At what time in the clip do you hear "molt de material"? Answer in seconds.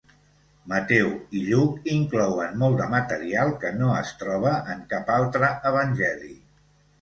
2.61-3.53